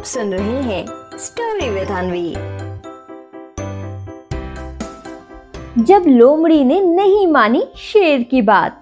[0.00, 0.84] आप सुन रहे हैं
[1.18, 2.30] स्टोरी विद अनवी
[5.84, 8.80] जब लोमड़ी ने नहीं मानी शेर की बात।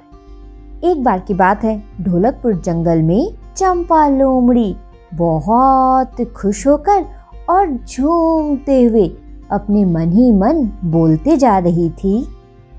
[0.84, 4.76] एक बार की बात है, ढोलकपुर जंगल में चंपा लोमड़ी
[5.14, 7.04] बहुत खुश होकर
[7.50, 9.08] और झूमते हुए
[9.50, 12.16] अपने मन ही मन बोलते जा रही थी,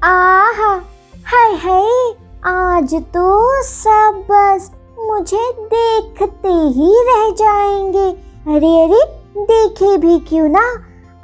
[0.04, 0.74] आहा,
[1.26, 2.16] हाय हाय,
[2.46, 9.00] आज तो सब बस मुझे देखते ही रह जाएँगे। अरे अरे,
[9.38, 10.62] देखे भी क्यों ना?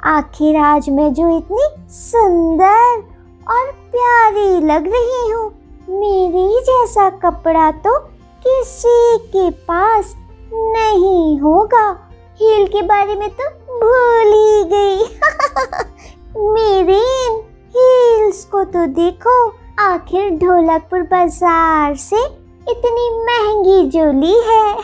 [0.04, 2.98] आखिर आज मैं जो इतनी सुंदर
[3.46, 5.46] और प्यारी लग रही हूँ,
[5.90, 7.98] मेरी जैसा कपड़ा तो
[8.46, 10.14] किसी के पास
[10.54, 11.88] नहीं होगा।
[12.40, 13.48] हील के बारे में तो
[13.80, 15.04] भूल ही गई।
[16.54, 17.00] मेरे
[17.76, 19.48] हील्स को तो देखो,
[19.78, 22.24] आखिर ढोलकपुर बाज़ार से
[22.70, 24.76] इतनी महँगी जोली है।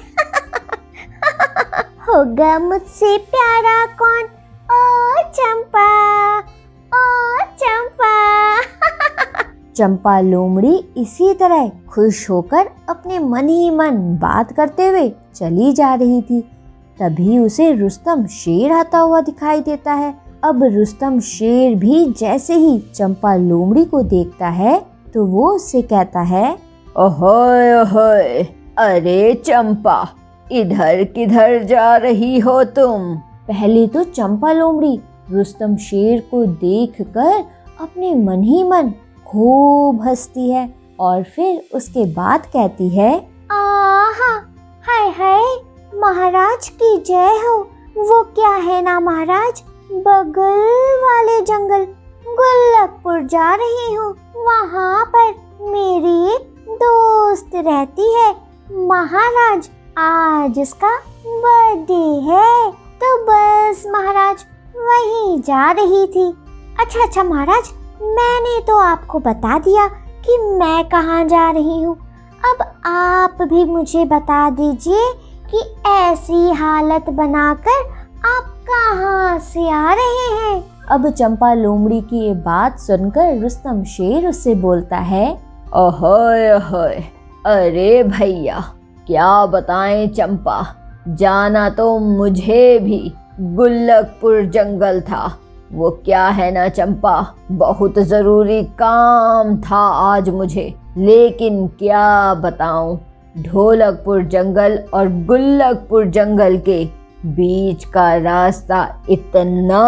[2.02, 4.22] होगा मुझसे प्यारा कौन?
[4.72, 6.38] ओ, चंपा।
[6.94, 7.02] ओ,
[7.58, 8.12] चंपा।
[9.76, 13.90] चंपा लोमड़ी इसी तरह खुश होकर अपने मन ही मन
[14.22, 16.40] बात करते हुए चली जा रही थी।
[17.00, 20.14] तभी उसे रुस्तम शेर आता हुआ दिखाई देता है।
[20.44, 26.20] अब रुस्तम शेर भी जैसे ही चंपा लोमड़ी को देखता है तो वो उससे कहता
[26.20, 26.58] है,
[26.96, 28.42] ओहोय ओहोय,
[28.78, 30.08] अरे चंपा
[30.60, 33.14] इधर किधर जा रही हो तुम?
[33.48, 35.00] पहले तो चंपा लोमड़ी
[35.30, 37.44] रुस्तम शेर को देखकर
[37.80, 38.90] अपने मन ही मन
[39.26, 40.68] खूब हंसती है
[41.00, 43.12] और फिर उसके बाद कहती है
[43.50, 44.32] आहा
[44.88, 45.42] हाय हाय
[45.94, 47.56] महाराज की जय हो।
[47.98, 49.62] वो क्या है ना महाराज?
[49.92, 51.84] बगल वाले जंगल
[52.26, 55.30] गुल्लकपुर जा रही हूँ। वहाँ पर
[55.70, 58.30] मेरी एक दोस्त रहती है।
[58.86, 60.90] महाराज आज उसका
[61.26, 64.44] बर्थडे है। तो बस महाराज,
[64.76, 66.26] वहीं जा रही थी।
[66.80, 67.68] अच्छा अच्छा महाराज,
[68.02, 69.86] मैंने तो आपको बता दिया
[70.24, 71.94] कि मैं कहाँ जा रही हूँ।
[72.42, 75.12] अब आप भी मुझे बता दीजिए
[75.50, 77.86] कि ऐसी हालत बनाकर
[78.26, 84.28] आप कहाँ से आ रहे हैं। अब चंपा लोमड़ी की ये बात सुनकर रुस्तम शेर
[84.28, 85.32] उससे बोलता है,
[85.76, 87.02] ओहोय ओहोय,
[87.46, 88.72] अरे भैया
[89.06, 90.66] क्या बताएँ चंपा?
[91.08, 95.38] जाना तो मुझे भी। गुल्लकपुर जंगल था।
[95.72, 97.34] वो क्या है ना चंपा?
[97.52, 103.00] बहुत ज़रूरी काम था आज मुझे। लेकिन क्या बताऊँ?
[103.38, 106.84] ढोलकपुर जंगल और गुल्लकपुर जंगल के
[107.26, 109.84] बीच का रास्ता इतना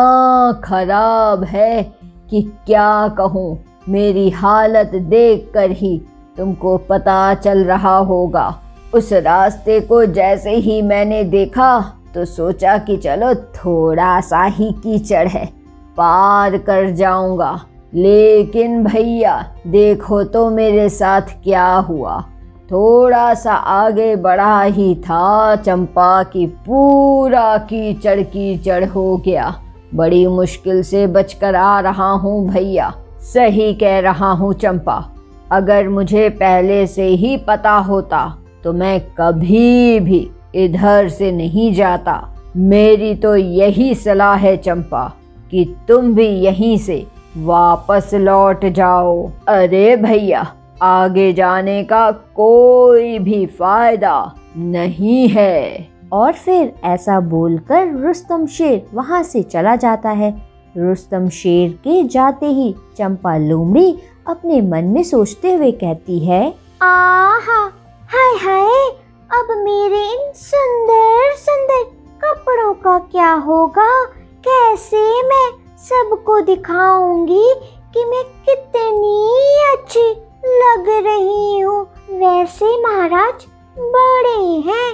[0.65, 1.93] खराब है
[2.31, 3.59] कि क्या कहूँ?
[3.89, 6.03] मेरी हालत देखकर ही
[6.37, 8.61] तुमको पता चल रहा होगा।
[8.95, 11.81] उस रास्ते को जैसे ही मैंने देखा
[12.15, 15.47] तो सोचा कि चलो थोड़ा सा ही कीचड़ है,
[15.97, 17.61] पार कर जाऊँगा।
[17.95, 19.35] लेकिन भैया,
[19.67, 22.21] देखो तो मेरे साथ क्या हुआ।
[22.71, 29.55] थोड़ा सा आगे बढ़ा ही था, चंपा की पूरा कीचड़ कीचड़ हो गया।
[29.95, 32.93] बड़ी मुश्किल से बचकर आ रहा हूँ भैया,
[33.25, 35.05] सही कह रहा हूँ चंपा।
[35.53, 38.23] अगर मुझे पहले से ही पता होता
[38.65, 42.21] तो मैं कभी भी इधर से नहीं जाता।
[42.57, 45.07] मेरी तो यही सलाह है चंपा
[45.51, 47.05] कि तुम भी यहीं से
[47.37, 50.47] वापस लौट जाओ। अरे भैया
[50.83, 59.23] आगे जाने का कोई भी फ़ायदा नहीं है। और फिर ऐसा बोलकर रुस्तम शेर वहाँ
[59.23, 60.35] से चला जाता है।
[60.77, 63.95] रुस्तम शेर के जाते ही चंपा लोमड़ी
[64.29, 67.67] अपने मन में सोचते हुए कहती है आहा
[68.35, 68.89] हाय
[69.31, 71.83] अब मेरे इन सुंदर सुंदर
[72.23, 74.05] कपड़ों का क्या होगा?
[74.47, 77.55] कैसे मैं सबको दिखाऊँगी
[77.95, 79.29] कि मैं कितनी
[79.73, 80.09] अच्छी
[80.47, 81.83] लग रही हूँ?
[82.11, 83.47] वैसे महाराज,
[83.79, 84.93] बड़े हैं,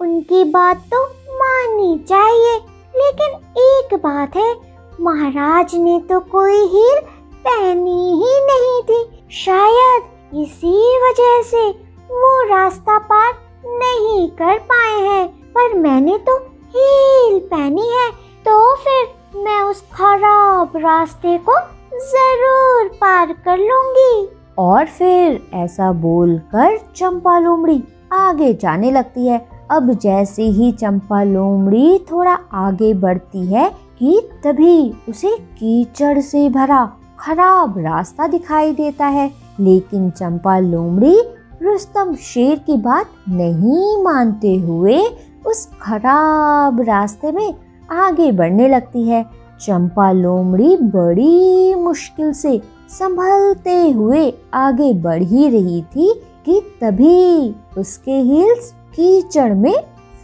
[0.00, 2.56] उनकी बात तो माननी चाहिए।
[2.96, 4.54] लेकिन एक बात है,
[5.00, 7.00] महाराज ने तो कोई हील
[7.46, 10.02] पहनी ही नहीं थी। शायद
[10.34, 13.32] इसी वजह से वो रास्ता पार
[13.66, 16.36] नहीं कर पाए हैं, पर मैंने तो
[16.68, 18.10] हील पहनी है
[18.46, 21.58] तो फिर मैं उस खराब रास्ते को
[22.04, 24.28] ज़रूर पार कर लूँगी।
[24.58, 29.38] और फिर ऐसा बोलकर चंपा लोमड़ी आगे जाने लगती है।
[29.70, 33.68] अब जैसे ही चंपा लोमड़ी थोड़ा आगे बढ़ती है
[33.98, 36.84] कि तभी उसे कीचड़ से भरा
[37.20, 39.30] खराब रास्ता दिखाई देता है।
[39.60, 41.20] लेकिन चंपा लोमड़ी
[41.62, 44.98] रुस्तम शेर की बात नहीं मानते हुए
[45.46, 47.54] उस खराब रास्ते में
[47.90, 49.22] आगे बढ़ने लगती है।
[49.60, 56.12] चंपा लोमड़ी बड़ी मुश्किल से संभलते हुए आगे बढ़ ही रही थी
[56.46, 59.74] कि तभी उसके हील्स कीचड़ में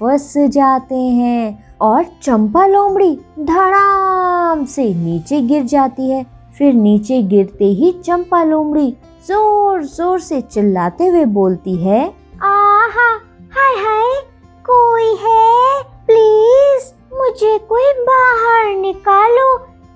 [0.00, 6.26] फंस जाते हैं और चंपा लोमड़ी धड़ाम से नीचे गिर जाती है।
[6.58, 8.96] फिर नीचे गिरते ही चंपा लोमड़ी
[9.28, 12.02] ज़ोर ज़ोर से चिल्लाते हुए बोलती है,
[12.43, 13.08] आहा,
[13.55, 14.20] हाय हाय,
[14.64, 15.82] कोई है?
[16.06, 16.84] प्लीज़,
[17.14, 19.49] मुझे कोई बाहर निकालो।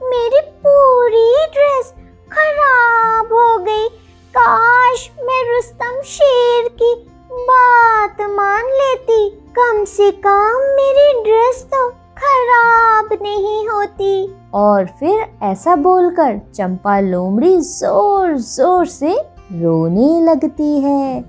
[0.03, 1.93] मेरी पूरी ड्रेस
[2.33, 3.89] खराब हो गई।
[4.35, 6.95] काश मैं रुस्तम शेर की
[7.33, 9.29] बात मान लेती।
[9.59, 11.89] कम से कम मेरी ड्रेस तो
[12.31, 14.13] खराब नहीं होती।
[14.55, 19.13] और फिर ऐसा बोलकर चंपा लोमड़ी ज़ोर ज़ोर से
[19.53, 21.21] रोने लगती है।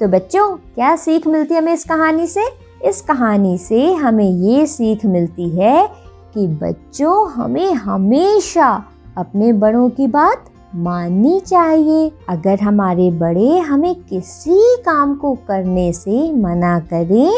[0.00, 2.44] तो बच्चों, क्या सीख मिलती है हमें इस कहानी से?
[2.84, 5.86] इस कहानी से हमें ये सीख मिलती है
[6.34, 8.70] कि बच्चों, हमें हमेशा
[9.18, 10.44] अपने बड़ों की बात
[10.76, 17.32] माननी चाहिए। अगर हमारे बड़े हमें किसी काम को करने से मना करें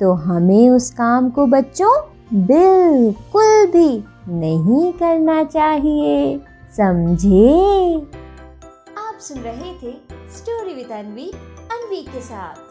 [0.00, 1.94] तो हमें उस काम को बच्चों
[2.34, 6.38] बिल्कुल भी नहीं करना चाहिए।
[6.76, 7.94] समझे?
[8.98, 9.92] आप सुन रहे थे
[10.36, 11.30] स्टोरी विद अनवी
[11.72, 12.69] अनवी के साथ।